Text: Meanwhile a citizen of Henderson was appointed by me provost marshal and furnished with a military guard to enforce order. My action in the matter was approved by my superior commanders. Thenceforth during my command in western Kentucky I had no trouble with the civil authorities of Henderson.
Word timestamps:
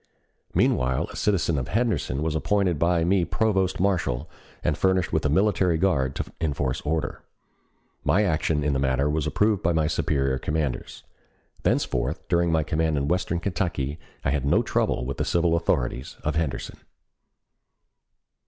Meanwhile 0.55 1.09
a 1.11 1.15
citizen 1.15 1.59
of 1.59 1.67
Henderson 1.67 2.23
was 2.23 2.33
appointed 2.33 2.79
by 2.79 3.03
me 3.03 3.23
provost 3.23 3.79
marshal 3.79 4.27
and 4.63 4.75
furnished 4.75 5.13
with 5.13 5.23
a 5.27 5.29
military 5.29 5.77
guard 5.77 6.15
to 6.15 6.25
enforce 6.41 6.81
order. 6.81 7.21
My 8.03 8.23
action 8.23 8.63
in 8.63 8.73
the 8.73 8.79
matter 8.79 9.07
was 9.11 9.27
approved 9.27 9.61
by 9.61 9.73
my 9.73 9.85
superior 9.85 10.39
commanders. 10.39 11.03
Thenceforth 11.61 12.27
during 12.29 12.51
my 12.51 12.63
command 12.63 12.97
in 12.97 13.09
western 13.09 13.39
Kentucky 13.39 13.99
I 14.25 14.31
had 14.31 14.43
no 14.43 14.63
trouble 14.63 15.05
with 15.05 15.17
the 15.17 15.23
civil 15.23 15.55
authorities 15.55 16.17
of 16.23 16.33
Henderson. 16.33 16.77